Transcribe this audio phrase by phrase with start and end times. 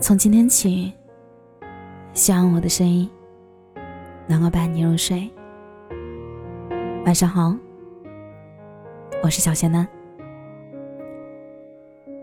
[0.00, 0.90] 从今天起，
[2.14, 3.08] 希望我的声音
[4.26, 5.28] 能够伴你入睡。
[7.04, 7.54] 晚上好，
[9.22, 9.86] 我是小仙丹。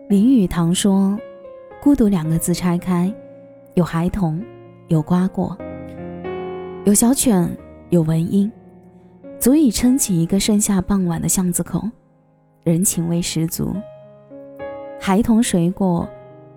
[0.09, 1.15] 林语堂说
[1.79, 3.13] ：“孤独两个字拆开，
[3.75, 4.43] 有孩童，
[4.87, 5.55] 有瓜果，
[6.85, 7.55] 有小犬，
[7.89, 8.49] 有蚊蝇，
[9.39, 11.81] 足以撑起一个盛夏傍晚的巷子口，
[12.63, 13.75] 人情味十足。
[14.99, 16.07] 孩童、水果、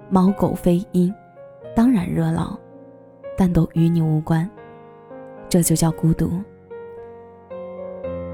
[0.09, 1.12] 猫狗飞鹰，
[1.74, 2.59] 当然热闹，
[3.37, 4.48] 但都与你无关。
[5.48, 6.30] 这就叫孤独。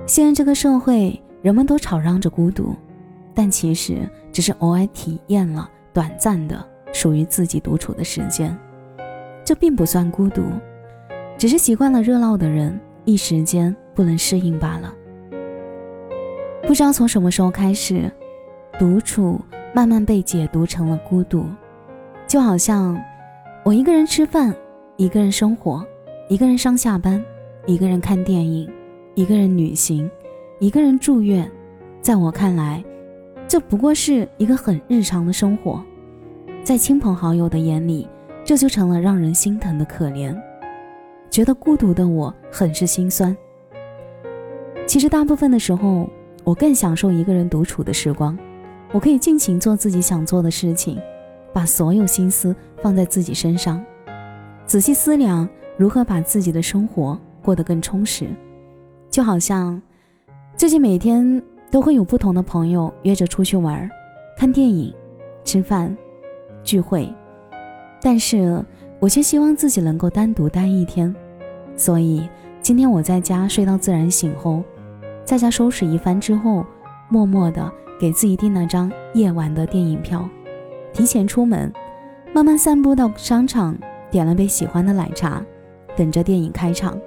[0.07, 2.75] 现在这个社会，人们都吵嚷着孤独。”
[3.37, 8.57] 但其实只是偶尔体验了短暂的属于自己独处的时间，
[9.45, 10.45] 这并不算孤独，
[11.37, 14.95] 只是习惯了热闹的人一时间不能适应罢了。
[16.67, 18.11] 不知道从什么时候开始，
[18.79, 19.41] 独处
[19.75, 21.47] 慢慢被解读成了孤独，
[22.27, 23.01] 就好像
[23.65, 24.55] 我一个人吃饭，
[24.97, 25.85] 一个人生活，
[26.29, 27.23] 一个人上下班，
[27.67, 28.71] 一个人看电影，
[29.15, 30.11] 一个人旅行，
[30.59, 31.51] 一个人住院，
[32.01, 32.83] 在我看来。
[33.47, 35.85] 这不过是一个很日常的生活，
[36.63, 38.09] 在亲朋好友的眼里，
[38.43, 40.35] 这就成了让人心疼的可怜。
[41.31, 43.37] 觉得孤独的我很是心酸。
[44.87, 46.09] 其实大部分的时候，
[46.45, 48.39] 我更享受一个人独处的时光，
[48.93, 50.99] 我可以尽情做自己想做的事情，
[51.53, 53.85] 把所有心思放在自己身上，
[54.67, 58.29] 仔细思量如何把自己的生活过得更充实。
[59.11, 59.81] 就好像
[60.57, 61.43] 最近每天。
[61.71, 63.91] 都会有不同的朋友约着出去玩、
[64.39, 64.95] 看电影、
[65.43, 65.97] 吃饭、
[66.63, 67.13] 聚会，
[68.01, 68.65] 但是
[69.01, 71.13] 我却希望自己能够单独待一天。
[71.75, 72.29] 所以
[72.63, 74.63] 今天我在家睡到自然醒后，
[75.25, 76.65] 在家收拾一番之后，
[77.09, 80.29] 默默的给自己订了张夜晚的电影票，
[80.93, 81.73] 提前出门，
[82.35, 83.77] 慢慢散步到商场，
[84.11, 85.43] 点了杯喜欢的奶茶，
[85.97, 86.99] 等着电影开场。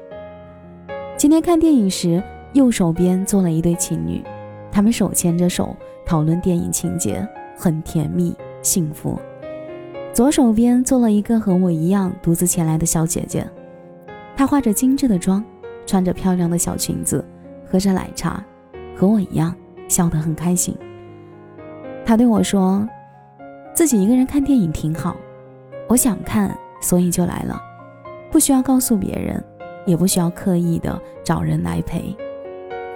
[1.15, 2.21] 今天看电影时，
[2.53, 4.23] 右手边坐了一对情侣。
[4.71, 5.75] 他们手牵着手
[6.05, 9.19] 讨论电影情节，很甜蜜幸福。
[10.11, 13.47] 左手边坐了一个和我一样独自前来的小姐姐，
[14.35, 15.43] 她化着精致的妆，
[15.85, 17.23] 穿着漂亮的小裙子，
[17.69, 18.43] 喝着奶茶，
[18.95, 19.53] 和我一样
[19.87, 20.75] 笑得很开心。
[22.05, 22.87] 他对我说
[23.75, 25.15] ：“自己一个人看电影挺好，
[25.87, 27.61] 我想看，所以就来了，
[28.31, 29.43] 不需要告诉别人，
[29.85, 32.15] 也不需要刻意的找人来陪。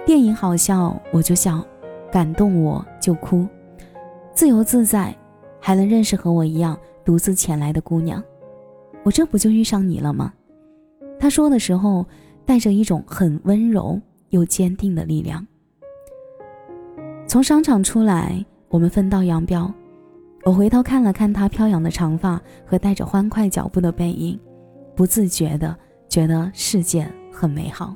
[0.06, 1.62] 电影好笑，我就笑。”
[2.12, 3.48] 感动我就哭，
[4.34, 5.16] 自由自在，
[5.58, 8.22] 还能认识和我一样独自前来的姑娘，
[9.02, 10.30] 我这不就遇上你了吗？
[11.18, 12.04] 他说的时候
[12.44, 13.98] 带着一种很温柔
[14.32, 15.46] 又坚定的力量。
[17.26, 19.72] 从商场出来，我们分道扬镳，
[20.44, 24.38] 我回头看了看他飘扬的长发和带着欢快脚步的背影，
[24.94, 25.74] 不自觉的
[26.08, 27.94] 觉得世界很美好。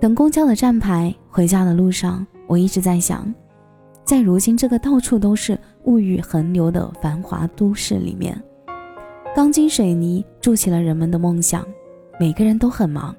[0.00, 3.32] 等公交的站牌，回家的路上，我一直在想，
[4.04, 8.38] 在如今这个到处都是物欲横流的繁华都市里面，
[9.34, 11.64] 钢筋水泥筑起了人们的梦想，
[12.20, 13.14] 每个人都很忙，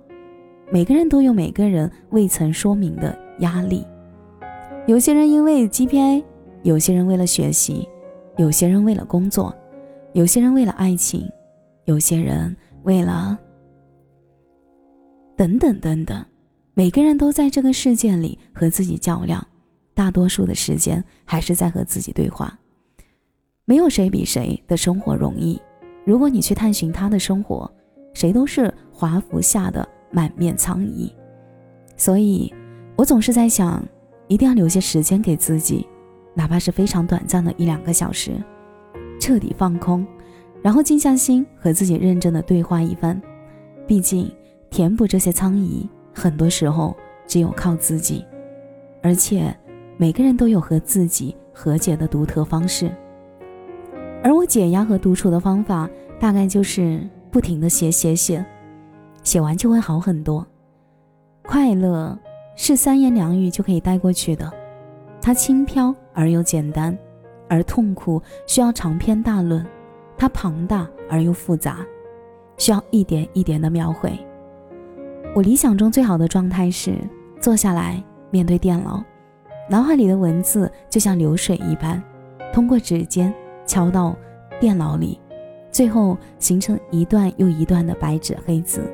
[0.76, 3.88] 每个人都有每个人未曾说明的压力。
[4.88, 6.22] 有些人因为 GPA，
[6.64, 7.88] 有些人为了学习，
[8.36, 9.56] 有些人为了工作，
[10.12, 11.32] 有些人为了爱情，
[11.86, 12.54] 有些人
[12.84, 13.40] 为了
[15.38, 16.26] 等等等等。
[16.74, 19.48] 每个人都在这个世界里和自己较量，
[19.94, 22.60] 大多数的时间还是在和自己对话。
[23.64, 25.58] 没有谁比谁的生活容易。
[26.04, 27.74] 如果你去探寻他的生活，
[28.14, 31.14] 谁都是华服下的满面苍夷。
[31.98, 32.54] 所以，
[32.96, 33.86] 我总是在想，
[34.30, 35.86] 一定要留些时间给自己，
[36.34, 38.42] 哪怕是非常短暂的一两个小时，
[39.20, 40.08] 彻底放空，
[40.62, 43.22] 然后静下心和自己认真的对话一番。
[43.86, 44.32] 毕竟，
[44.70, 45.88] 填补这些苍夷。
[46.18, 46.96] 很多时候
[47.28, 48.24] 只有靠自己，
[49.04, 49.54] 而且
[49.98, 52.90] 每个人都有和自己和解的独特方式。
[54.24, 58.46] 而我解压和独处的方法，大概就是不停的写写写，
[59.26, 60.48] 写完就会好很多。
[61.44, 62.18] 快乐
[62.56, 64.50] 是三言两语就可以带过去的，
[65.22, 66.96] 它轻飘而又简单；
[67.50, 69.66] 而痛苦需要长篇大论，
[70.18, 71.86] 它庞大而又复杂，
[72.58, 74.18] 需要一点一点的描绘。
[75.36, 76.96] 我理想中最好的状态是
[77.42, 79.04] 坐下来面对电脑，
[79.70, 82.02] 脑海里的文字就像流水一般，
[82.54, 83.34] 通过指尖
[83.66, 84.16] 敲到
[84.60, 85.20] 电脑里，
[85.72, 88.90] 最后形成一段又一段的白纸黑字。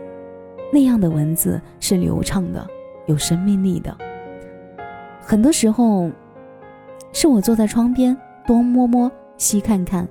[0.72, 2.66] 那样的文字是流畅的，
[3.06, 3.96] 有生命力的。
[5.20, 6.10] 很多时候，
[7.12, 10.08] 是我坐在窗边，东摸摸，西看看，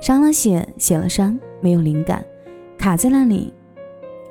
[0.00, 2.24] 删了写，写了删，没有灵感，
[2.76, 3.52] 卡在那里，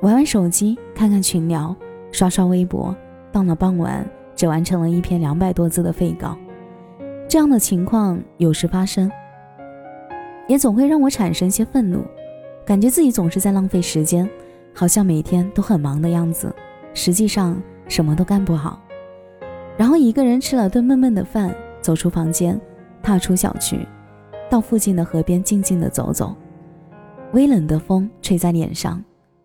[0.02, 1.74] 玩玩手机，看看群聊，
[2.10, 2.94] 刷刷微博，
[3.32, 6.36] 到了傍晚，只完成了一篇两百多字的废稿。
[7.28, 9.10] 这样的情况有时发生，
[10.46, 12.04] 也总会让我产生些愤怒，
[12.64, 14.28] 感觉自己总是在浪费时间，
[14.74, 16.54] 好像每天都很忙的样子，
[16.94, 18.80] 实际上什么都干不好。
[19.76, 22.60] 然后一个人吃了顿闷闷的饭，走出房间，
[23.02, 23.86] 踏出小区，
[24.50, 26.34] 到附近的河边静静的走走。
[27.32, 29.02] 微冷的风吹在脸上，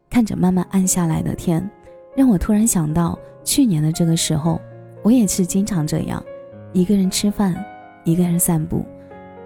[0.10, 1.68] 看着慢慢暗下来的天，
[2.16, 4.60] 让我突然想到去年的这个时候，
[5.02, 6.22] 我也是经常这样，
[6.74, 7.56] 一个人吃饭，
[8.04, 8.86] 一个人散步，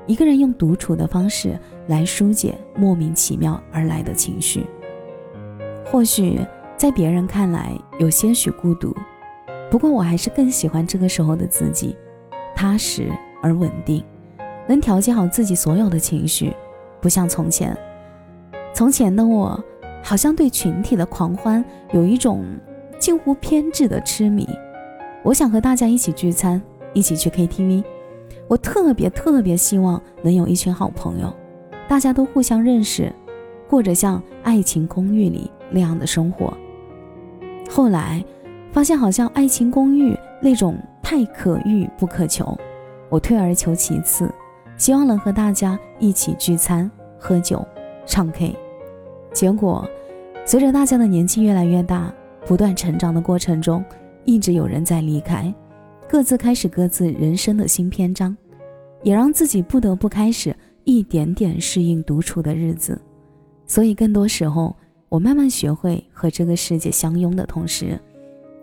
[0.08, 1.58] 一个人用独处的方式
[1.88, 4.66] 来疏解莫名其妙而来的情绪。
[5.92, 6.40] 或许
[6.78, 8.96] 在别人看来有些许孤独。
[9.70, 11.98] 不过我还是更喜欢这个时候的自己，
[12.56, 13.12] 踏实
[13.44, 14.02] 而稳定，
[14.68, 16.56] 能调节好自己所有的情绪，
[17.02, 17.78] 不像从前。
[18.74, 19.62] 从前的我，
[20.02, 22.46] 好像对群体的狂欢有一种
[22.98, 24.48] 近乎偏执的痴迷。
[25.24, 26.62] 我想和大家一起聚餐，
[26.94, 27.84] 一起去 KTV。
[28.48, 31.34] 我特别特别希望能有一群好朋友，
[31.90, 33.14] 大家都互相认识，
[33.70, 36.56] 过着像《爱情公寓》里那样的生活。
[37.70, 38.24] 后来。
[38.74, 42.58] 发现好像《爱情公寓》那种太可遇不可求，
[43.10, 44.34] 我退而求其次，
[44.78, 46.90] 希望能和大家一起聚餐、
[47.20, 47.68] 喝酒、
[48.06, 48.56] 唱 K。
[49.34, 49.86] 结果，
[50.46, 52.14] 随着大家的年纪越来越大，
[52.46, 53.84] 不断成长的过程中，
[54.24, 55.54] 一直有人在离开，
[56.08, 58.34] 各自开始各自人生的新篇章，
[59.04, 62.98] 也让自己不得不开始一点点适应独处的日子。
[63.68, 64.74] 所以，更多时候，
[65.12, 68.00] 我慢慢学会和这个世界相拥的同时。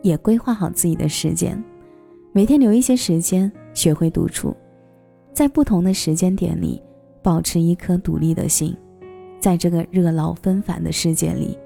[0.01, 1.63] 也规划好自己的时间，
[2.33, 4.57] 每天留一些时间学会独处，
[5.35, 6.81] 在不同的时间点里
[7.21, 8.75] 保持一颗独立的心，
[9.41, 11.59] 在这个热闹纷繁的世界里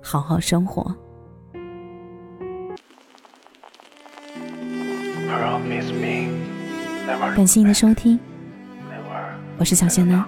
[0.00, 0.94] 好好生活。
[7.34, 8.18] 感谢你的收听，
[9.58, 10.24] 我是小仙呢。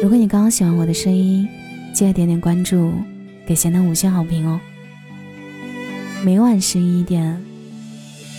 [0.00, 1.46] 如果你刚刚喜欢我的声音，
[1.94, 2.92] 记得点点关注，
[3.46, 4.60] 给贤男五星好评哦。
[6.24, 7.40] 每晚十一点，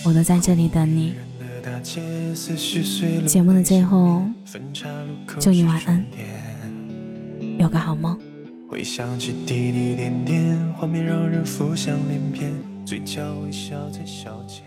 [0.04, 1.14] 我都在这里等你。
[3.26, 4.22] 节目的最后，
[5.40, 6.04] 祝你晚安，
[7.58, 8.20] 有个好梦。
[8.68, 12.52] 回想起滴滴点点，画面让人浮想联翩，
[12.84, 14.60] 嘴角微笑在消遣。